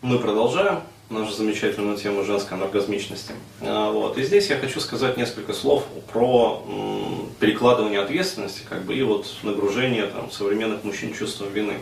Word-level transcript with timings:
Мы 0.00 0.20
продолжаем 0.20 0.82
нашу 1.10 1.32
замечательную 1.32 1.96
тему 1.96 2.22
женской 2.22 2.56
анаргазмичности. 2.56 3.32
А, 3.60 3.90
вот. 3.90 4.16
И 4.16 4.22
здесь 4.22 4.48
я 4.48 4.56
хочу 4.56 4.78
сказать 4.78 5.16
несколько 5.16 5.52
слов 5.52 5.84
про 6.12 6.62
перекладывание 7.40 8.00
ответственности 8.00 8.62
как 8.68 8.84
бы, 8.84 8.94
и 8.94 9.02
вот 9.02 9.26
нагружение 9.42 10.06
там, 10.06 10.30
современных 10.30 10.84
мужчин 10.84 11.12
чувством 11.12 11.52
вины. 11.52 11.78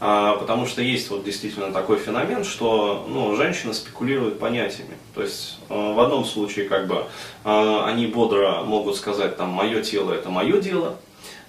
А, 0.00 0.36
потому 0.36 0.66
что 0.66 0.82
есть 0.82 1.08
вот 1.08 1.24
действительно 1.24 1.72
такой 1.72 1.96
феномен, 1.96 2.44
что 2.44 3.06
ну, 3.08 3.34
женщины 3.36 3.72
спекулируют 3.72 4.38
понятиями. 4.38 4.98
То 5.14 5.22
есть 5.22 5.58
а, 5.70 5.94
в 5.94 6.00
одном 6.00 6.26
случае 6.26 6.68
как 6.68 6.86
бы 6.86 7.06
они 7.44 8.06
бодро 8.06 8.64
могут 8.64 8.96
сказать 8.96 9.38
там 9.38 9.48
мое 9.48 9.82
тело 9.82 10.12
это 10.12 10.28
мое 10.28 10.60
дело, 10.60 10.98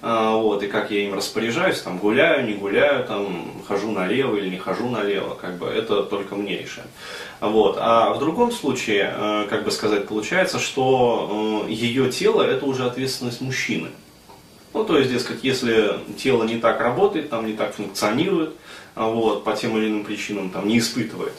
вот, 0.02 0.62
и 0.62 0.68
как 0.68 0.92
я 0.92 1.06
им 1.06 1.16
распоряжаюсь, 1.16 1.82
там, 1.82 1.98
гуляю, 1.98 2.46
не 2.46 2.54
гуляю, 2.54 3.04
там, 3.06 3.52
хожу 3.68 3.92
налево 3.92 4.36
или 4.36 4.50
не 4.50 4.58
хожу 4.58 4.90
налево, 4.90 5.34
как 5.34 5.58
бы, 5.58 5.66
это 5.68 6.04
только 6.04 6.36
мне 6.36 6.58
решать. 6.58 6.86
Вот. 7.40 7.78
А 7.80 8.14
в 8.14 8.20
другом 8.20 8.52
случае, 8.52 9.14
э, 9.16 9.48
как 9.50 9.64
бы 9.64 9.72
сказать, 9.72 10.08
получается, 10.08 10.60
что 10.60 11.66
э, 11.68 11.72
ее 11.72 12.12
тело 12.12 12.44
это 12.44 12.66
уже 12.66 12.86
ответственность 12.86 13.42
мужчины. 13.42 13.90
Ну, 14.74 14.84
то 14.84 14.98
есть, 14.98 15.12
дескать, 15.12 15.44
если 15.44 16.00
тело 16.18 16.44
не 16.44 16.58
так 16.58 16.80
работает, 16.80 17.30
там 17.30 17.48
не 17.48 17.54
так 17.54 17.74
функционирует, 17.74 18.54
а 18.96 19.08
вот, 19.08 19.44
по 19.44 19.54
тем 19.54 19.78
или 19.78 19.88
иным 19.88 20.04
причинам 20.04 20.50
там, 20.50 20.68
не 20.68 20.80
испытывает 20.80 21.34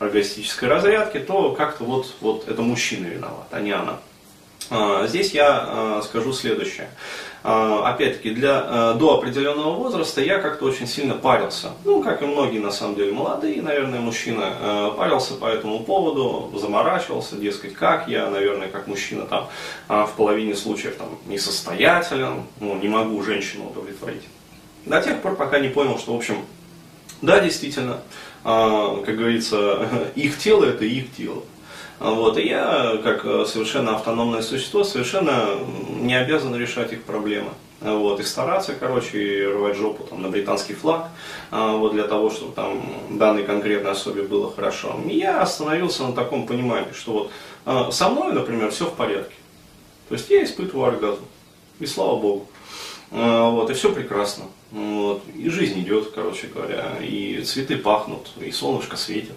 оргастической 0.00 0.68
разрядки, 0.68 1.18
то 1.18 1.52
как-то 1.52 1.84
вот, 1.84 2.14
вот 2.20 2.48
это 2.48 2.62
мужчина 2.62 3.06
виноват, 3.06 3.46
а 3.50 3.60
не 3.60 3.72
она. 3.72 4.00
А, 4.68 5.06
здесь 5.06 5.32
я 5.32 5.66
э, 5.66 6.02
скажу 6.04 6.32
следующее. 6.32 6.90
А, 7.42 7.90
опять-таки, 7.90 8.30
для, 8.30 8.92
до 8.94 9.16
определенного 9.16 9.74
возраста 9.74 10.20
я 10.20 10.38
как-то 10.38 10.66
очень 10.66 10.86
сильно 10.86 11.14
парился. 11.14 11.70
Ну, 11.84 12.02
как 12.02 12.20
и 12.22 12.26
многие, 12.26 12.58
на 12.58 12.70
самом 12.70 12.96
деле, 12.96 13.12
молодые, 13.12 13.62
наверное, 13.62 14.00
мужчины, 14.00 14.44
парился 14.96 15.34
по 15.34 15.46
этому 15.46 15.80
поводу, 15.80 16.52
заморачивался, 16.58 17.36
дескать, 17.36 17.74
как 17.74 18.08
я, 18.08 18.28
наверное, 18.28 18.68
как 18.68 18.86
мужчина 18.86 19.24
там 19.24 19.48
а, 19.88 20.04
в 20.04 20.12
половине 20.12 20.54
случаев 20.54 20.96
там 20.96 21.18
несостоятелен, 21.26 22.42
ну, 22.60 22.76
не 22.76 22.88
могу 22.88 23.22
женщину 23.22 23.70
удовлетворить. 23.70 24.22
До 24.84 25.00
тех 25.00 25.20
пор, 25.22 25.36
пока 25.36 25.58
не 25.58 25.68
понял, 25.68 25.98
что, 25.98 26.12
в 26.12 26.16
общем, 26.16 26.44
да, 27.22 27.40
действительно, 27.40 28.00
а, 28.44 29.02
как 29.04 29.16
говорится, 29.16 29.88
их 30.14 30.38
тело 30.38 30.64
это 30.64 30.84
их 30.84 31.14
тело. 31.14 31.42
Вот, 32.00 32.38
и 32.38 32.48
я, 32.48 32.98
как 33.04 33.26
э, 33.26 33.44
совершенно 33.46 33.94
автономное 33.94 34.40
существо, 34.40 34.84
совершенно 34.84 35.50
не 36.00 36.14
обязан 36.14 36.56
решать 36.56 36.94
их 36.94 37.04
проблемы. 37.04 37.50
Вот, 37.82 38.20
и 38.20 38.22
стараться, 38.22 38.74
короче, 38.74 39.18
и 39.22 39.44
рвать 39.44 39.76
жопу 39.76 40.04
там, 40.04 40.22
на 40.22 40.28
британский 40.28 40.74
флаг, 40.74 41.08
а, 41.50 41.76
вот, 41.76 41.92
для 41.92 42.04
того, 42.04 42.30
чтобы 42.30 42.52
там 42.54 42.82
данной 43.10 43.42
конкретной 43.42 43.92
особе 43.92 44.22
было 44.22 44.52
хорошо. 44.52 44.98
И 45.06 45.16
я 45.16 45.40
остановился 45.40 46.04
на 46.04 46.12
таком 46.12 46.46
понимании, 46.46 46.92
что 46.92 47.12
вот 47.12 47.30
а, 47.64 47.90
со 47.90 48.08
мной, 48.08 48.32
например, 48.32 48.70
все 48.70 48.86
в 48.86 48.94
порядке. 48.94 49.34
То 50.08 50.14
есть 50.14 50.28
я 50.28 50.44
испытываю 50.44 50.88
оргазм. 50.88 51.24
И 51.78 51.86
слава 51.86 52.16
богу. 52.16 52.48
А, 53.10 53.50
вот, 53.50 53.70
и 53.70 53.74
все 53.74 53.92
прекрасно. 53.92 54.44
Вот, 54.70 55.22
и 55.34 55.48
жизнь 55.48 55.80
идет, 55.80 56.12
короче 56.14 56.46
говоря, 56.46 56.92
и 57.00 57.42
цветы 57.42 57.76
пахнут, 57.76 58.30
и 58.40 58.50
солнышко 58.50 58.96
светит. 58.96 59.34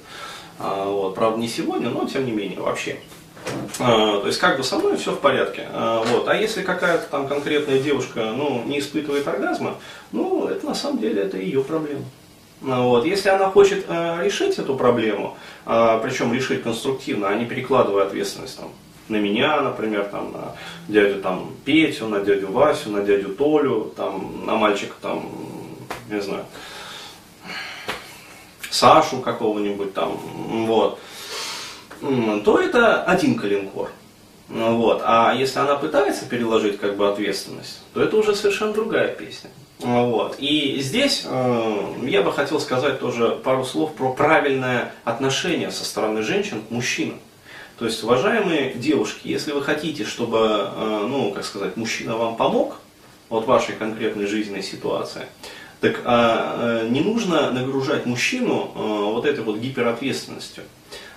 А, 0.64 0.86
вот, 0.86 1.14
правда, 1.14 1.40
не 1.40 1.50
сегодня, 1.50 1.90
но 1.90 2.08
тем 2.08 2.26
не 2.26 2.32
менее, 2.32 2.60
вообще. 2.60 2.98
А, 3.80 4.22
то 4.22 4.28
есть 4.28 4.40
как 4.40 4.58
бы 4.58 4.64
со 4.64 4.80
мной 4.80 4.96
все 4.96 5.12
в 5.12 5.20
порядке. 5.20 5.68
А, 5.74 6.02
вот. 6.04 6.30
А 6.30 6.36
если 6.36 6.62
какая-то 6.62 7.06
там 7.10 7.28
конкретная 7.28 7.80
девушка 7.80 8.32
ну, 8.36 8.64
не 8.66 8.80
испытывает 8.80 9.28
оргазма, 9.28 9.76
ну 10.14 10.48
это 10.48 10.66
на 10.66 10.74
самом 10.74 11.00
деле 11.00 11.24
это 11.24 11.38
ее 11.38 11.62
проблема. 11.64 12.06
Вот. 12.62 13.06
Если 13.06 13.28
она 13.28 13.50
хочет 13.50 13.86
решить 13.90 14.58
эту 14.58 14.76
проблему, 14.78 15.36
причем 15.66 16.34
решить 16.34 16.64
конструктивно, 16.64 17.28
а 17.28 17.36
не 17.36 17.44
перекладывая 17.44 18.06
ответственность 18.06 18.58
там, 18.58 18.70
на 19.10 19.18
меня, 19.18 19.60
например, 19.60 20.06
там, 20.06 20.32
на 20.32 20.56
дядю 20.88 21.22
там, 21.22 21.52
Петю, 21.66 22.08
на 22.08 22.22
дядю 22.22 22.54
Васю, 22.54 22.90
на 22.90 23.02
дядю 23.02 23.36
Толю, 23.36 23.92
там, 23.98 24.46
на 24.46 24.56
мальчика, 24.56 24.94
там, 25.02 25.30
не 26.10 26.22
знаю, 26.22 26.46
Сашу 28.74 29.18
какого-нибудь 29.20 29.94
там, 29.94 30.18
вот, 30.66 31.00
то 32.02 32.60
это 32.60 33.04
один 33.04 33.36
калинкор. 33.36 33.92
Вот. 34.50 35.02
А 35.06 35.34
если 35.34 35.60
она 35.60 35.76
пытается 35.76 36.26
переложить 36.26 36.80
как 36.80 36.98
бы 36.98 37.08
ответственность, 37.08 37.82
то 37.94 38.02
это 38.02 38.18
уже 38.18 38.36
совершенно 38.36 38.74
другая 38.74 39.10
песня. 39.10 39.52
Вот. 39.80 40.38
И 40.40 40.80
здесь 40.82 41.24
э, 41.26 41.96
я 42.04 42.24
бы 42.24 42.32
хотел 42.32 42.60
сказать 42.60 43.00
тоже 43.00 43.40
пару 43.44 43.64
слов 43.64 43.94
про 43.94 44.12
правильное 44.12 44.92
отношение 45.04 45.72
со 45.72 45.86
стороны 45.86 46.24
женщин 46.24 46.62
к 46.62 46.72
мужчинам. 46.72 47.20
То 47.78 47.86
есть, 47.86 48.04
уважаемые 48.04 48.74
девушки, 48.74 49.28
если 49.28 49.52
вы 49.52 49.62
хотите, 49.62 50.06
чтобы, 50.06 50.40
э, 50.40 51.06
ну, 51.08 51.32
как 51.32 51.46
сказать, 51.46 51.78
мужчина 51.78 52.16
вам 52.18 52.38
помог, 52.38 52.80
вот 53.30 53.46
вашей 53.46 53.76
конкретной 53.76 54.26
жизненной 54.26 54.64
ситуации, 54.64 55.28
так 55.84 56.00
а, 56.06 56.88
не 56.88 57.02
нужно 57.02 57.52
нагружать 57.52 58.06
мужчину 58.06 58.72
а, 58.74 59.12
вот 59.12 59.26
этой 59.26 59.44
вот 59.44 59.58
гиперответственностью 59.58 60.64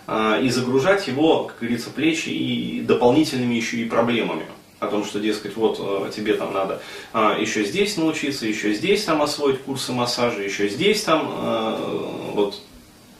а, 0.09 0.41
и 0.41 0.49
загружать 0.50 1.06
его, 1.06 1.44
как 1.44 1.59
говорится, 1.60 1.91
плечи 1.91 2.31
и 2.31 2.81
дополнительными 2.81 3.55
еще 3.55 3.76
и 3.76 3.84
проблемами 3.84 4.47
о 4.81 4.88
том, 4.88 5.05
что, 5.05 5.21
дескать, 5.21 5.55
вот 5.55 5.76
а, 5.78 6.10
тебе 6.10 6.34
там 6.34 6.53
надо 6.53 6.82
а, 7.12 7.38
еще 7.38 7.65
здесь 7.65 7.97
научиться, 7.97 8.44
еще 8.44 8.75
здесь 8.75 9.05
там 9.05 9.22
освоить 9.22 9.60
курсы 9.62 9.93
массажа, 9.93 10.43
еще 10.43 10.69
здесь 10.69 11.05
там 11.05 11.31
а, 11.31 12.32
вот 12.34 12.60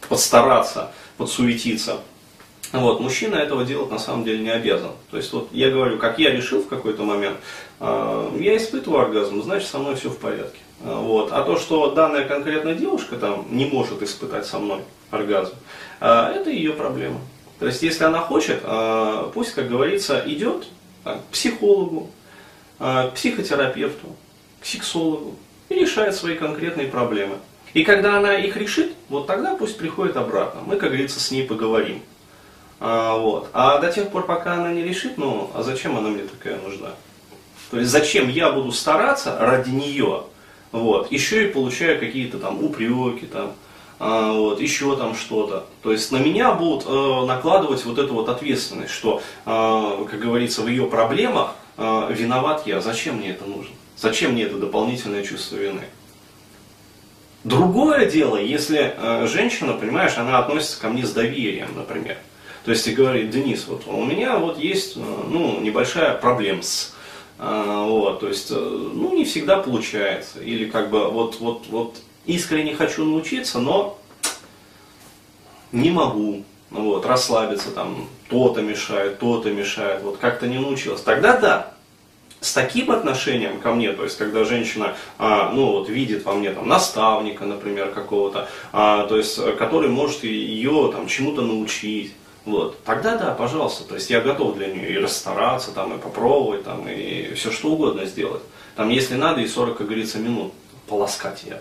подстараться, 0.09 0.91
подсуетиться. 1.17 2.01
Вот, 2.73 2.99
мужчина 2.99 3.37
этого 3.37 3.65
делать 3.65 3.93
на 3.93 4.01
самом 4.01 4.25
деле 4.25 4.41
не 4.41 4.51
обязан. 4.51 4.91
То 5.13 5.17
есть 5.17 5.33
вот 5.33 5.49
я 5.53 5.71
говорю, 5.71 5.99
как 5.99 6.19
я 6.19 6.33
решил 6.33 6.63
в 6.63 6.67
какой-то 6.67 7.05
момент, 7.05 7.37
э, 7.79 8.39
я 8.41 8.57
испытываю 8.57 9.03
оргазм, 9.03 9.41
значит 9.45 9.69
со 9.69 9.79
мной 9.79 9.95
все 9.95 10.11
в 10.11 10.19
порядке. 10.19 10.59
Вот. 10.81 11.33
А 11.33 11.43
то, 11.43 11.59
что 11.59 11.91
данная 11.91 12.25
конкретная 12.25 12.75
девушка 12.75 13.17
там 13.17 13.47
не 13.51 13.67
может 13.67 14.03
испытать 14.03 14.47
со 14.47 14.59
мной 14.59 14.81
оргазм, 15.11 15.55
э, 16.01 16.07
это 16.07 16.51
ее 16.51 16.73
проблема. 16.73 17.21
То 17.59 17.67
есть 17.67 17.83
если 17.83 18.05
она 18.05 18.21
хочет, 18.21 18.61
э, 18.63 19.31
пусть, 19.33 19.53
как 19.53 19.69
говорится, 19.69 20.23
идет 20.27 20.67
к 21.05 21.23
психологу, 21.33 22.11
к 22.79 23.13
психотерапевту, 23.15 24.09
к 24.61 24.67
сексологу 24.67 25.37
и 25.69 25.75
решает 25.75 26.15
свои 26.15 26.35
конкретные 26.35 26.89
проблемы. 26.89 27.37
И 27.75 27.85
когда 27.85 28.17
она 28.17 28.35
их 28.35 28.57
решит, 28.57 28.95
вот 29.09 29.27
тогда 29.27 29.55
пусть 29.55 29.77
приходит 29.77 30.17
обратно. 30.17 30.63
Мы, 30.65 30.77
как 30.77 30.91
говорится, 30.91 31.21
с 31.21 31.31
ней 31.31 31.45
поговорим. 31.45 32.03
А, 32.81 33.17
вот. 33.17 33.49
а 33.53 33.79
до 33.79 33.93
тех 33.93 34.09
пор, 34.09 34.27
пока 34.27 34.55
она 34.55 34.73
не 34.73 34.83
решит, 34.83 35.19
ну, 35.19 35.51
а 35.55 35.63
зачем 35.63 35.97
она 35.97 36.09
мне 36.09 36.25
такая 36.25 36.59
нужна? 36.59 36.91
То 37.71 37.79
есть 37.79 37.91
зачем 37.91 38.29
я 38.29 38.51
буду 38.51 38.71
стараться 38.73 39.37
ради 39.39 39.71
нее, 39.71 40.25
вот, 40.73 41.11
еще 41.13 41.49
и 41.49 41.53
получаю 41.53 41.99
какие-то 41.99 42.39
там 42.39 42.63
упреки, 42.63 43.27
там, 43.27 43.53
а, 43.99 44.33
вот, 44.33 44.61
еще 44.61 44.97
там 44.97 45.15
что-то. 45.15 45.67
То 45.83 45.93
есть 45.93 46.13
на 46.13 46.19
меня 46.19 46.53
будут 46.53 46.87
э, 46.87 47.27
накладывать 47.27 47.85
вот 47.85 47.99
эту 47.99 48.15
вот 48.15 48.29
ответственность, 48.29 48.93
что, 48.93 49.23
э, 49.47 50.07
как 50.11 50.21
говорится, 50.21 50.63
в 50.63 50.69
ее 50.69 50.87
проблемах 50.87 51.55
э, 51.79 52.09
виноват 52.11 52.67
я. 52.67 52.81
Зачем 52.81 53.17
мне 53.17 53.31
это 53.31 53.45
нужно? 53.45 53.75
Зачем 53.97 54.33
мне 54.33 54.43
это 54.45 54.59
дополнительное 54.59 55.23
чувство 55.23 55.57
вины? 55.57 55.85
Другое 57.45 58.07
дело, 58.07 58.37
если 58.37 58.95
э, 58.97 59.27
женщина, 59.29 59.75
понимаешь, 59.75 60.19
она 60.19 60.39
относится 60.41 60.81
ко 60.81 60.89
мне 60.89 61.07
с 61.07 61.13
доверием, 61.13 61.69
например. 61.77 62.19
То 62.65 62.73
есть 62.73 62.89
и 62.89 62.93
говорит, 62.93 63.31
Денис, 63.31 63.67
вот 63.69 63.85
у 63.87 64.05
меня 64.05 64.39
вот 64.39 64.59
есть 64.59 64.97
э, 64.97 65.01
ну, 65.01 65.61
небольшая 65.61 66.17
проблема 66.17 66.63
с 66.63 66.96
вот, 67.39 68.21
то 68.21 68.29
есть, 68.29 68.51
э, 68.51 68.55
ну, 68.55 69.15
не 69.15 69.25
всегда 69.25 69.59
получается. 69.59 70.41
Или 70.41 70.71
как 70.71 70.91
бы 70.91 71.11
вот, 71.11 71.39
вот, 71.41 71.67
вот 71.69 71.97
искренне 72.25 72.75
хочу 72.75 73.05
научиться, 73.05 73.59
но 73.59 73.99
не 75.73 75.91
могу. 75.91 76.45
Вот, 76.71 77.07
расслабиться 77.07 77.71
там, 77.71 78.09
то-то 78.29 78.61
мешает, 78.61 79.19
то-то 79.19 79.51
мешает, 79.51 80.03
вот 80.03 80.17
как-то 80.17 80.47
не 80.49 80.59
научилась. 80.59 81.01
Тогда 81.01 81.37
да, 81.39 81.75
с 82.41 82.53
таким 82.53 82.91
отношением 82.91 83.61
ко 83.61 83.73
мне, 83.73 83.93
то 83.93 84.03
есть 84.03 84.19
когда 84.19 84.45
женщина, 84.45 84.97
а, 85.19 85.53
ну 85.53 85.73
вот 85.73 85.89
видит 85.89 86.25
во 86.25 86.35
мне 86.35 86.51
там 86.51 86.69
наставника, 86.69 87.45
например, 87.45 87.93
какого-то, 87.93 88.49
а, 88.73 89.07
то 89.07 89.17
есть 89.17 89.39
который 89.57 89.89
может 89.89 90.25
ее 90.25 90.91
там 90.93 91.07
чему-то 91.07 91.43
научить, 91.43 92.15
вот, 92.47 92.83
тогда 92.85 93.17
да, 93.17 93.33
пожалуйста, 93.33 93.83
то 93.83 93.97
есть 93.97 94.09
я 94.09 94.21
готов 94.21 94.57
для 94.57 94.69
нее 94.69 94.95
и 94.95 94.99
расстараться, 94.99 95.73
там, 95.73 95.95
и 95.95 95.99
попробовать, 95.99 96.63
там, 96.63 96.89
и 96.89 97.35
все 97.35 97.51
что 97.51 97.71
угодно 97.71 98.07
сделать. 98.07 98.43
Там, 98.77 98.89
если 98.89 99.17
надо, 99.17 99.41
и 99.41 99.49
40, 99.49 99.79
как 99.79 99.87
говорится, 99.87 100.19
минут 100.19 100.53
полоскать 100.87 101.43
ее. 101.43 101.61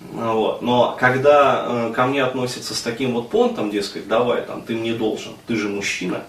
Вот. 0.00 0.62
Но 0.62 0.96
когда 0.98 1.64
э, 1.68 1.92
ко 1.94 2.06
мне 2.06 2.24
относятся 2.24 2.74
с 2.74 2.82
таким 2.82 3.14
вот 3.14 3.30
понтом, 3.30 3.70
дескать, 3.70 4.08
давай, 4.08 4.42
там, 4.42 4.62
ты 4.62 4.74
мне 4.74 4.92
должен, 4.94 5.32
ты 5.46 5.54
же 5.54 5.68
мужчина. 5.68 6.24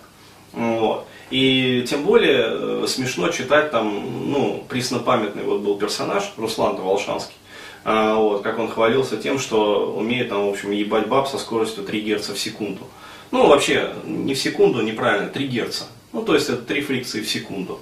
Вот. 0.54 1.08
И 1.32 1.84
тем 1.90 2.04
более 2.04 2.84
э, 2.84 2.86
смешно 2.88 3.30
читать 3.30 3.72
там, 3.72 4.32
ну, 4.32 4.64
преснопамятный 4.70 5.44
вот 5.44 5.62
был 5.62 5.76
персонаж, 5.76 6.34
Руслан 6.38 6.76
Волшанский, 6.76 7.36
А, 7.84 8.16
вот, 8.16 8.44
как 8.44 8.60
он 8.60 8.70
хвалился 8.70 9.18
тем, 9.18 9.40
что 9.40 9.92
умеет 9.94 10.30
там, 10.30 10.46
в 10.46 10.50
общем, 10.50 10.72
ебать 10.72 11.08
баб 11.08 11.28
со 11.28 11.40
скоростью 11.40 11.84
3 11.84 12.02
Гц 12.02 12.30
в 12.30 12.38
секунду. 12.38 12.84
Ну, 13.32 13.48
вообще, 13.48 13.94
не 14.06 14.34
в 14.34 14.40
секунду, 14.40 14.82
неправильно, 14.82 15.30
3 15.30 15.48
Гц. 15.48 15.84
Ну, 16.14 16.24
то 16.24 16.34
есть 16.34 16.50
это 16.50 16.62
3 16.62 16.82
фрикции 16.82 17.22
в 17.22 17.30
секунду. 17.30 17.80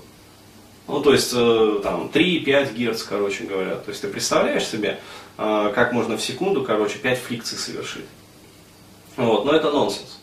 Ну, 0.88 1.02
то 1.02 1.14
есть, 1.14 1.32
э, 1.36 1.80
там, 1.84 2.10
3-5 2.14 2.74
Гц, 2.74 3.04
короче 3.04 3.46
говоря. 3.46 3.76
То 3.76 3.90
есть, 3.90 4.02
ты 4.02 4.08
представляешь 4.08 4.66
себе, 4.66 5.00
э, 5.38 5.72
как 5.74 5.94
можно 5.94 6.18
в 6.18 6.22
секунду, 6.22 6.64
короче, 6.64 7.00
5 7.00 7.20
фрикций 7.20 7.58
совершить. 7.58 8.06
Вот, 9.18 9.46
но 9.46 9.54
это 9.54 9.72
нонсенс. 9.72 10.20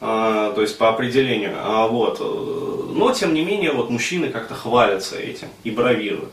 А, 0.00 0.52
то 0.52 0.60
есть, 0.60 0.78
по 0.78 0.88
определению. 0.90 1.54
А, 1.56 1.88
вот. 1.88 2.18
Э, 2.20 2.92
но, 2.92 3.12
тем 3.12 3.34
не 3.34 3.44
менее, 3.44 3.72
вот 3.72 3.90
мужчины 3.90 4.28
как-то 4.28 4.54
хвалятся 4.54 5.16
этим 5.16 5.48
и 5.64 5.70
бравируют. 5.70 6.30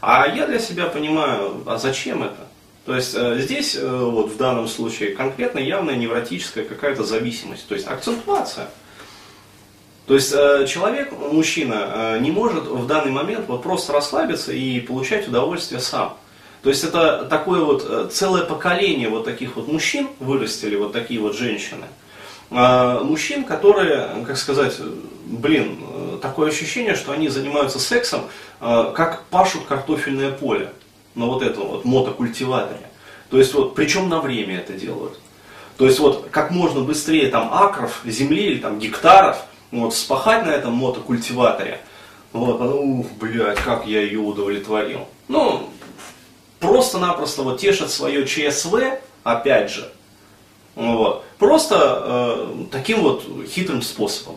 А 0.00 0.26
я 0.26 0.46
для 0.46 0.58
себя 0.58 0.86
понимаю, 0.86 1.62
а 1.66 1.78
зачем 1.78 2.24
это? 2.24 2.48
То 2.84 2.96
есть 2.96 3.14
э, 3.14 3.38
здесь, 3.38 3.76
э, 3.76 3.86
вот 3.86 4.32
в 4.32 4.36
данном 4.36 4.66
случае, 4.66 5.14
конкретно 5.14 5.60
явная 5.60 5.94
невротическая 5.94 6.64
какая-то 6.64 7.04
зависимость, 7.04 7.68
то 7.68 7.74
есть 7.74 7.86
акцентуация. 7.86 8.68
То 10.06 10.14
есть 10.14 10.32
э, 10.34 10.66
человек, 10.66 11.12
мужчина, 11.12 12.18
не 12.20 12.32
может 12.32 12.64
в 12.64 12.86
данный 12.88 13.12
момент 13.12 13.46
вот 13.46 13.62
просто 13.62 13.92
расслабиться 13.92 14.52
и 14.52 14.80
получать 14.80 15.28
удовольствие 15.28 15.80
сам. 15.80 16.16
То 16.62 16.70
есть 16.70 16.82
это 16.82 17.24
такое 17.30 17.62
вот 17.62 18.12
целое 18.12 18.42
поколение 18.42 19.08
вот 19.08 19.24
таких 19.24 19.56
вот 19.56 19.68
мужчин 19.68 20.08
вырастили, 20.18 20.76
вот 20.76 20.92
такие 20.92 21.20
вот 21.20 21.36
женщины. 21.36 21.86
Мужчин, 22.50 23.44
которые, 23.44 24.24
как 24.26 24.36
сказать, 24.36 24.76
блин, 25.24 25.78
такое 26.20 26.50
ощущение, 26.50 26.94
что 26.94 27.10
они 27.12 27.28
занимаются 27.28 27.80
сексом, 27.80 28.28
как 28.60 29.24
пашут 29.30 29.64
картофельное 29.64 30.30
поле 30.30 30.72
на 31.14 31.26
вот 31.26 31.42
этом 31.42 31.66
вот 31.68 31.84
мотокультиваторе. 31.84 32.88
То 33.30 33.38
есть 33.38 33.54
вот, 33.54 33.74
причем 33.74 34.08
на 34.08 34.20
время 34.20 34.58
это 34.58 34.74
делают. 34.74 35.18
То 35.76 35.86
есть 35.86 35.98
вот 35.98 36.28
как 36.30 36.50
можно 36.50 36.82
быстрее 36.82 37.28
там 37.28 37.52
акров 37.52 38.02
земли 38.04 38.44
или 38.44 38.58
там 38.58 38.78
гектаров 38.78 39.38
вот, 39.70 39.94
спахать 39.94 40.44
на 40.44 40.50
этом 40.50 40.74
мотокультиваторе. 40.74 41.80
Вот, 42.32 42.60
ну, 42.60 43.06
блядь, 43.20 43.58
как 43.58 43.86
я 43.86 44.00
ее 44.00 44.20
удовлетворил. 44.20 45.06
Ну, 45.28 45.68
просто-напросто 46.60 47.42
вот 47.42 47.60
тешат 47.60 47.90
свое 47.90 48.26
ЧСВ, 48.26 49.00
опять 49.22 49.70
же, 49.70 49.92
вот, 50.74 51.24
просто 51.38 51.76
э, 52.04 52.64
таким 52.70 53.02
вот 53.02 53.24
хитрым 53.46 53.82
способом. 53.82 54.36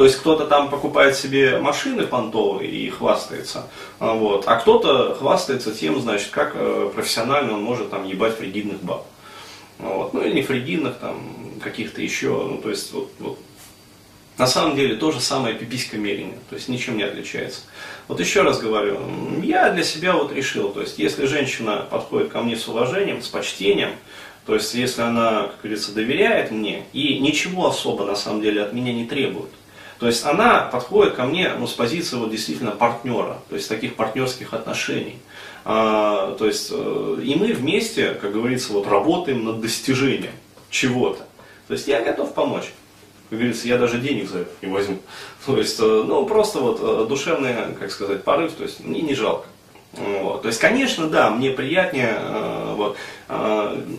То 0.00 0.04
есть 0.04 0.16
кто-то 0.16 0.46
там 0.46 0.70
покупает 0.70 1.14
себе 1.14 1.58
машины 1.58 2.06
понтовые 2.06 2.70
и 2.70 2.88
хвастается, 2.88 3.66
а, 3.98 4.14
вот. 4.14 4.44
а 4.46 4.56
кто-то 4.56 5.14
хвастается 5.14 5.74
тем, 5.74 6.00
значит, 6.00 6.30
как 6.30 6.52
э, 6.54 6.90
профессионально 6.94 7.52
он 7.52 7.62
может 7.62 7.90
там 7.90 8.06
ебать 8.06 8.34
фригидных 8.34 8.82
баб. 8.82 9.06
Вот. 9.78 10.14
Ну 10.14 10.22
или 10.22 10.32
не 10.32 10.42
фригидных, 10.42 10.96
там, 10.96 11.20
каких-то 11.62 12.00
еще, 12.00 12.28
ну 12.28 12.56
то 12.62 12.70
есть 12.70 12.90
вот, 12.94 13.12
вот. 13.18 13.38
На 14.38 14.46
самом 14.46 14.74
деле 14.74 14.96
то 14.96 15.12
же 15.12 15.20
самое 15.20 15.54
пиписька 15.54 15.98
мерение, 15.98 16.38
то 16.48 16.56
есть 16.56 16.70
ничем 16.70 16.96
не 16.96 17.02
отличается. 17.02 17.60
Вот 18.08 18.20
еще 18.20 18.40
раз 18.40 18.58
говорю, 18.58 18.98
я 19.42 19.68
для 19.68 19.84
себя 19.84 20.14
вот 20.14 20.32
решил, 20.32 20.70
то 20.70 20.80
есть 20.80 20.98
если 20.98 21.26
женщина 21.26 21.86
подходит 21.90 22.30
ко 22.30 22.40
мне 22.40 22.56
с 22.56 22.66
уважением, 22.66 23.20
с 23.20 23.28
почтением, 23.28 23.90
то 24.46 24.54
есть, 24.54 24.72
если 24.72 25.02
она, 25.02 25.42
как 25.42 25.58
говорится, 25.60 25.92
доверяет 25.92 26.50
мне 26.50 26.86
и 26.94 27.18
ничего 27.18 27.68
особо 27.68 28.06
на 28.06 28.16
самом 28.16 28.40
деле 28.40 28.62
от 28.62 28.72
меня 28.72 28.94
не 28.94 29.04
требует, 29.04 29.50
то 30.00 30.06
есть 30.06 30.24
она 30.24 30.62
подходит 30.62 31.14
ко 31.14 31.24
мне 31.24 31.52
ну, 31.58 31.66
с 31.66 31.74
позиции 31.74 32.16
вот, 32.16 32.30
действительно 32.30 32.70
партнера, 32.70 33.36
то 33.50 33.54
есть 33.54 33.68
таких 33.68 33.96
партнерских 33.96 34.54
отношений. 34.54 35.18
А, 35.62 36.34
то 36.36 36.46
есть, 36.46 36.70
э, 36.72 37.16
и 37.22 37.34
мы 37.34 37.52
вместе, 37.52 38.14
как 38.14 38.32
говорится, 38.32 38.72
вот, 38.72 38.86
работаем 38.86 39.44
над 39.44 39.60
достижением 39.60 40.32
чего-то. 40.70 41.26
То 41.68 41.74
есть 41.74 41.86
я 41.86 42.00
готов 42.00 42.32
помочь. 42.32 42.72
Как 43.28 43.38
говорится, 43.38 43.68
я 43.68 43.76
даже 43.76 43.98
денег 43.98 44.30
за 44.30 44.40
это 44.40 44.50
не 44.62 44.72
возьму. 44.72 45.00
То 45.44 45.58
есть, 45.58 45.78
э, 45.78 45.82
ну, 45.82 46.24
просто 46.24 46.60
вот 46.60 46.78
э, 46.80 47.06
душевный, 47.06 47.54
как 47.78 47.90
сказать, 47.90 48.24
порыв, 48.24 48.52
то 48.52 48.62
есть 48.62 48.82
мне 48.82 49.02
не 49.02 49.14
жалко. 49.14 49.48
Вот. 49.92 50.40
То 50.40 50.48
есть, 50.48 50.60
конечно, 50.60 51.08
да, 51.08 51.28
мне 51.28 51.50
приятнее 51.50 52.16
вот, 52.76 52.96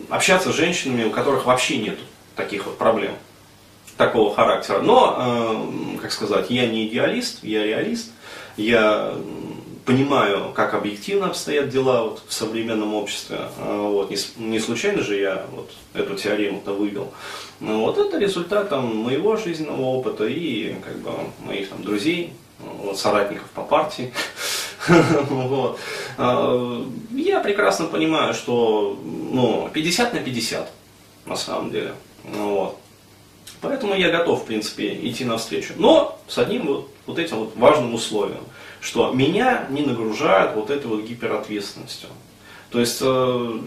общаться 0.08 0.50
с 0.50 0.56
женщинами, 0.56 1.04
у 1.04 1.10
которых 1.10 1.44
вообще 1.44 1.76
нет 1.76 1.98
таких 2.34 2.64
вот 2.64 2.78
проблем 2.78 3.12
такого 3.96 4.34
характера. 4.34 4.80
Но, 4.80 5.16
э, 5.96 5.98
как 6.00 6.12
сказать, 6.12 6.50
я 6.50 6.66
не 6.66 6.86
идеалист, 6.86 7.44
я 7.44 7.64
реалист. 7.64 8.10
Я 8.56 9.14
понимаю, 9.84 10.52
как 10.54 10.74
объективно 10.74 11.26
обстоят 11.26 11.68
дела 11.68 12.02
вот, 12.04 12.22
в 12.26 12.32
современном 12.32 12.94
обществе. 12.94 13.40
Э, 13.58 13.88
вот, 13.88 14.12
не, 14.36 14.58
случайно 14.60 15.02
же 15.02 15.18
я 15.18 15.46
вот, 15.52 15.70
эту 15.94 16.14
теорему-то 16.14 16.72
вывел. 16.72 17.12
Вот 17.60 17.98
это 17.98 18.18
результат 18.18 18.68
там, 18.68 18.96
моего 18.96 19.36
жизненного 19.36 19.82
опыта 19.82 20.26
и 20.26 20.74
как 20.84 20.98
бы, 20.98 21.10
моих 21.44 21.68
там, 21.68 21.82
друзей, 21.82 22.32
вот, 22.58 22.98
соратников 22.98 23.48
по 23.50 23.62
партии. 23.62 24.12
А, 26.18 26.84
я 27.12 27.40
прекрасно 27.40 27.86
понимаю, 27.86 28.34
что 28.34 28.98
ну, 29.04 29.70
50 29.72 30.12
на 30.12 30.20
50 30.20 30.70
на 31.24 31.36
самом 31.36 31.70
деле. 31.70 31.94
Вот. 32.24 32.78
Поэтому 33.62 33.94
я 33.94 34.10
готов, 34.10 34.42
в 34.42 34.46
принципе, 34.46 34.92
идти 35.08 35.24
навстречу. 35.24 35.72
Но 35.76 36.20
с 36.26 36.36
одним 36.36 36.66
вот, 36.66 36.90
вот 37.06 37.18
этим 37.18 37.38
вот 37.38 37.56
важным 37.56 37.94
условием, 37.94 38.42
что 38.80 39.12
меня 39.12 39.66
не 39.70 39.82
нагружают 39.82 40.56
вот 40.56 40.68
этой 40.68 40.88
вот 40.88 41.04
гиперответственностью. 41.04 42.08
То 42.70 42.80
есть 42.80 42.98
э, 43.00 43.60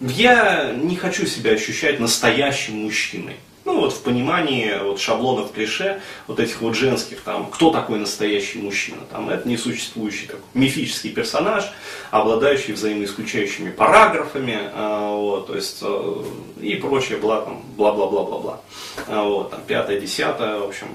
я 0.00 0.72
не 0.72 0.96
хочу 0.96 1.26
себя 1.26 1.52
ощущать 1.52 2.00
настоящим 2.00 2.78
мужчиной. 2.78 3.36
Ну 3.64 3.80
вот 3.80 3.94
в 3.94 4.02
понимании 4.02 4.78
вот 4.82 5.00
шаблонов 5.00 5.52
клише, 5.52 6.02
вот 6.26 6.38
этих 6.38 6.60
вот 6.60 6.74
женских, 6.74 7.22
там, 7.22 7.50
кто 7.50 7.70
такой 7.70 7.98
настоящий 7.98 8.58
мужчина, 8.58 8.98
там, 9.10 9.30
это 9.30 9.48
несуществующий 9.48 10.26
такой 10.26 10.42
мифический 10.52 11.10
персонаж, 11.10 11.72
обладающий 12.10 12.74
взаимоисключающими 12.74 13.70
параграфами, 13.70 14.58
а, 14.74 15.16
вот, 15.16 15.46
то 15.46 15.56
есть, 15.56 15.78
а, 15.82 16.24
и 16.60 16.74
прочее, 16.74 17.16
бла, 17.16 17.40
там, 17.40 17.62
бла-бла-бла-бла-бла. 17.76 18.60
А, 19.08 19.22
вот, 19.22 19.50
там, 19.50 19.60
пятое, 19.66 19.98
десятое, 19.98 20.58
в 20.58 20.64
общем, 20.64 20.88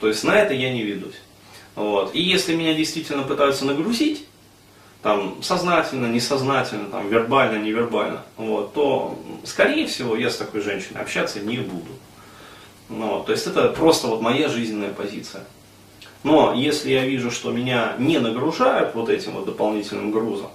то 0.00 0.08
есть 0.08 0.22
на 0.22 0.36
это 0.36 0.52
я 0.52 0.70
не 0.70 0.82
ведусь. 0.82 1.14
Вот. 1.76 2.14
И 2.14 2.20
если 2.20 2.54
меня 2.54 2.74
действительно 2.74 3.22
пытаются 3.22 3.64
нагрузить, 3.64 4.26
там, 5.04 5.42
сознательно, 5.42 6.06
несознательно, 6.06 6.86
там, 6.86 7.08
вербально, 7.10 7.62
невербально, 7.62 8.22
вот, 8.38 8.72
то, 8.72 9.18
скорее 9.44 9.86
всего, 9.86 10.16
я 10.16 10.30
с 10.30 10.38
такой 10.38 10.62
женщиной 10.62 11.02
общаться 11.02 11.40
не 11.40 11.58
буду. 11.58 11.92
Ну, 12.88 13.22
то 13.22 13.32
есть 13.32 13.46
это 13.46 13.68
просто 13.68 14.06
вот 14.06 14.22
моя 14.22 14.48
жизненная 14.48 14.94
позиция. 14.94 15.44
Но 16.22 16.54
если 16.54 16.90
я 16.90 17.04
вижу, 17.04 17.30
что 17.30 17.52
меня 17.52 17.96
не 17.98 18.18
нагружают 18.18 18.94
вот 18.94 19.10
этим 19.10 19.32
вот 19.32 19.44
дополнительным 19.44 20.10
грузом, 20.10 20.50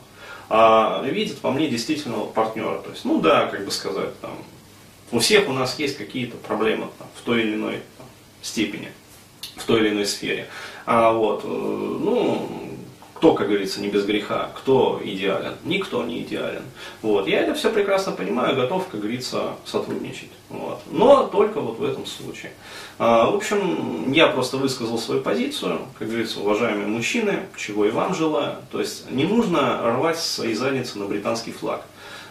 а 0.49 1.03
видят 1.03 1.37
во 1.43 1.51
мне 1.51 1.67
действительно 1.67 2.17
вот 2.17 2.33
партнера, 2.33 2.79
то 2.79 2.89
есть, 2.89 3.05
ну 3.05 3.21
да, 3.21 3.45
как 3.45 3.63
бы 3.63 3.69
сказать, 3.69 4.19
там, 4.19 4.35
у 5.11 5.19
всех 5.19 5.47
у 5.47 5.53
нас 5.53 5.77
есть 5.77 5.95
какие-то 5.95 6.37
проблемы 6.37 6.87
там, 6.97 7.07
в 7.13 7.21
той 7.21 7.41
или 7.41 7.53
иной 7.53 7.81
там, 7.99 8.07
степени, 8.41 8.91
в 9.57 9.63
той 9.65 9.81
или 9.81 9.89
иной 9.89 10.07
сфере. 10.07 10.47
А 10.87 11.11
вот, 11.11 11.43
э, 11.43 11.47
ну, 11.47 12.49
кто, 13.19 13.33
как 13.33 13.47
говорится, 13.47 13.81
не 13.81 13.89
без 13.89 14.05
греха, 14.05 14.49
кто 14.55 15.01
идеален, 15.03 15.55
никто 15.65 16.05
не 16.05 16.21
идеален. 16.21 16.63
Вот. 17.01 17.27
Я 17.27 17.41
это 17.41 17.53
все 17.53 17.69
прекрасно 17.69 18.13
понимаю, 18.13 18.55
готов, 18.55 18.87
как 18.87 19.01
говорится, 19.01 19.55
сотрудничать. 19.65 20.29
Вот. 20.47 20.79
Но 20.89 21.27
только 21.27 21.59
вот 21.59 21.79
в 21.79 21.83
этом 21.83 22.05
случае. 22.05 22.53
А, 22.97 23.29
в 23.29 23.35
общем, 23.35 24.09
я 24.13 24.27
просто 24.27 24.55
высказал 24.55 24.97
свою 24.97 25.19
позицию, 25.19 25.81
как 25.97 26.07
говорится, 26.07 26.39
уважаемые 26.39 26.87
мужчины, 26.87 27.41
чего 27.57 27.85
и 27.85 27.91
вам 27.91 28.15
желаю. 28.15 28.55
То 28.71 28.79
есть 28.79 29.11
не 29.11 29.25
нужно 29.25 29.81
рвать 29.83 30.17
свои 30.17 30.53
задницы 30.53 30.97
на 30.97 31.05
британский 31.05 31.51
флаг. 31.51 31.83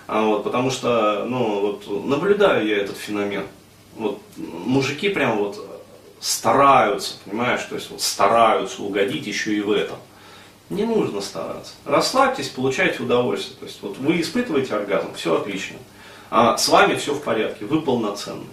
А, 0.07 0.23
вот, 0.23 0.43
потому 0.43 0.71
что, 0.71 1.27
ну, 1.29 1.61
вот, 1.61 2.07
наблюдаю 2.07 2.67
я 2.67 2.79
этот 2.79 2.97
феномен. 2.97 3.45
Вот, 3.95 4.23
мужики 4.39 5.11
прям 5.11 5.37
вот 5.37 5.63
стараются, 6.19 7.17
понимаешь, 7.27 7.61
то 7.69 7.75
есть 7.75 7.91
вот 7.91 8.01
стараются 8.01 8.83
угодить 8.83 9.27
еще 9.27 9.53
и 9.53 9.61
в 9.61 9.71
этом. 9.71 9.99
Не 10.71 10.85
нужно 10.85 11.21
стараться. 11.21 11.73
Расслабьтесь, 11.85 12.49
получайте 12.49 13.03
удовольствие. 13.03 13.57
То 13.59 13.67
есть 13.67 13.79
вот 13.83 13.97
вы 13.99 14.21
испытываете 14.21 14.75
оргазм, 14.75 15.15
все 15.15 15.41
отлично. 15.41 15.79
А 16.31 16.59
с 16.59 16.69
вами 16.69 16.97
все 16.97 17.15
в 17.15 17.23
порядке, 17.23 17.65
вы 17.65 17.81
полноценны. 17.81 18.45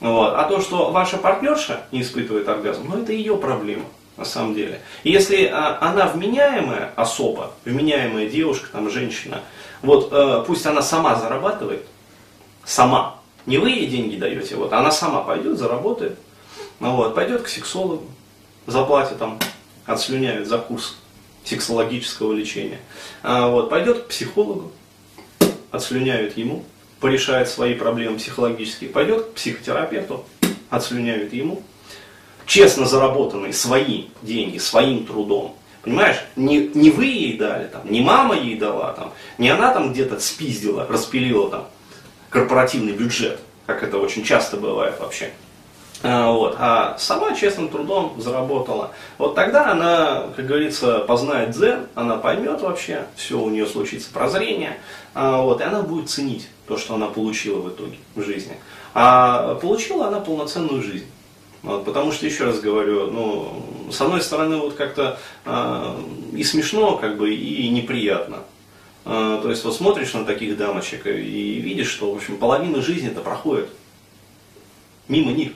Вот. 0.00 0.34
А 0.34 0.44
то, 0.44 0.60
что 0.60 0.90
ваша 0.90 1.18
партнерша 1.18 1.82
не 1.92 2.02
испытывает 2.02 2.48
оргазм, 2.48 2.88
ну 2.88 3.02
это 3.02 3.12
ее 3.12 3.36
проблема 3.36 3.84
на 4.16 4.24
самом 4.24 4.54
деле. 4.54 4.80
И 5.04 5.10
если 5.10 5.44
а, 5.46 5.78
она 5.80 6.06
вменяемая 6.06 6.92
особа, 6.96 7.52
вменяемая 7.64 8.28
девушка, 8.28 8.68
там, 8.72 8.90
женщина, 8.90 9.42
вот 9.82 10.08
э, 10.10 10.44
пусть 10.46 10.64
она 10.66 10.80
сама 10.80 11.14
зарабатывает, 11.16 11.84
сама, 12.64 13.20
не 13.44 13.58
вы 13.58 13.70
ей 13.70 13.86
деньги 13.86 14.16
даете, 14.16 14.56
вот, 14.56 14.72
она 14.72 14.90
сама 14.90 15.20
пойдет, 15.20 15.58
заработает, 15.58 16.18
ну, 16.80 16.96
вот, 16.96 17.14
пойдет 17.14 17.42
к 17.42 17.48
сексологу, 17.48 18.06
заплатит 18.66 19.18
там, 19.18 19.38
отслюняет 19.84 20.48
за 20.48 20.58
курс 20.58 20.96
сексологического 21.46 22.34
лечения. 22.34 22.80
А, 23.22 23.48
вот, 23.48 23.70
пойдет 23.70 24.04
к 24.04 24.08
психологу, 24.08 24.72
отслюняют 25.70 26.36
ему, 26.36 26.64
порешает 27.00 27.48
свои 27.48 27.74
проблемы 27.74 28.18
психологические, 28.18 28.90
пойдет 28.90 29.26
к 29.26 29.32
психотерапевту, 29.32 30.26
отслюняют 30.68 31.32
ему, 31.32 31.62
честно 32.44 32.84
заработанные 32.84 33.52
свои 33.52 34.06
деньги, 34.22 34.58
своим 34.58 35.06
трудом, 35.06 35.56
Понимаешь, 35.86 36.16
не, 36.34 36.66
не 36.74 36.90
вы 36.90 37.04
ей 37.04 37.38
дали, 37.38 37.68
там, 37.68 37.88
не 37.88 38.00
мама 38.00 38.34
ей 38.34 38.56
дала, 38.56 38.92
там, 38.92 39.12
не 39.38 39.48
она 39.50 39.72
там 39.72 39.92
где-то 39.92 40.18
спиздила, 40.18 40.84
распилила 40.84 41.48
там 41.48 41.68
корпоративный 42.28 42.92
бюджет, 42.92 43.38
как 43.66 43.84
это 43.84 43.98
очень 43.98 44.24
часто 44.24 44.56
бывает 44.56 44.98
вообще. 44.98 45.30
А, 46.02 46.30
вот, 46.30 46.56
а 46.58 46.96
сама 46.98 47.34
честным 47.34 47.68
трудом 47.68 48.20
заработала. 48.20 48.90
Вот 49.18 49.34
тогда 49.34 49.70
она, 49.70 50.24
как 50.36 50.46
говорится, 50.46 51.00
познает 51.00 51.50
дзен, 51.50 51.86
она 51.94 52.16
поймет 52.16 52.60
вообще, 52.60 53.06
все 53.16 53.40
у 53.40 53.48
нее 53.48 53.66
случится 53.66 54.10
прозрение, 54.12 54.78
а, 55.14 55.40
вот, 55.40 55.60
и 55.60 55.64
она 55.64 55.82
будет 55.82 56.10
ценить 56.10 56.48
то, 56.66 56.76
что 56.76 56.94
она 56.94 57.06
получила 57.06 57.60
в 57.60 57.68
итоге 57.70 57.96
в 58.14 58.22
жизни. 58.22 58.56
А 58.94 59.54
получила 59.56 60.08
она 60.08 60.20
полноценную 60.20 60.82
жизнь. 60.82 61.06
Вот, 61.62 61.84
потому 61.84 62.12
что, 62.12 62.26
еще 62.26 62.44
раз 62.44 62.60
говорю, 62.60 63.10
ну, 63.10 63.62
с 63.90 64.00
одной 64.00 64.20
стороны, 64.20 64.58
вот 64.58 64.74
как-то 64.74 65.18
э, 65.44 66.00
и 66.32 66.44
смешно, 66.44 66.96
как 66.96 67.16
бы, 67.16 67.34
и 67.34 67.68
неприятно. 67.70 68.38
Э, 69.04 69.40
то 69.42 69.50
есть, 69.50 69.64
вот 69.64 69.74
смотришь 69.74 70.12
на 70.14 70.24
таких 70.24 70.56
дамочек 70.56 71.06
и 71.06 71.10
видишь, 71.60 71.88
что, 71.88 72.12
в 72.12 72.16
общем, 72.16 72.36
половина 72.36 72.80
жизни 72.82 73.08
это 73.08 73.20
проходит 73.20 73.68
мимо 75.08 75.32
них. 75.32 75.52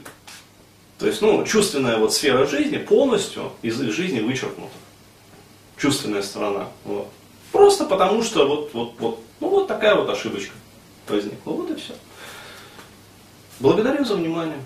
То 1.00 1.06
есть, 1.06 1.22
ну, 1.22 1.42
чувственная 1.46 1.96
вот 1.96 2.12
сфера 2.12 2.46
жизни 2.46 2.76
полностью 2.76 3.52
из 3.62 3.80
их 3.80 3.90
жизни 3.90 4.20
вычеркнута. 4.20 4.70
Чувственная 5.78 6.22
сторона. 6.22 6.68
Вот. 6.84 7.08
Просто 7.52 7.86
потому 7.86 8.22
что 8.22 8.46
вот, 8.46 8.74
вот, 8.74 8.92
вот, 8.98 9.20
ну, 9.40 9.48
вот 9.48 9.66
такая 9.66 9.94
вот 9.94 10.10
ошибочка 10.10 10.52
возникла. 11.08 11.52
Вот 11.52 11.70
и 11.70 11.76
все. 11.76 11.94
Благодарю 13.60 14.04
за 14.04 14.14
внимание. 14.14 14.58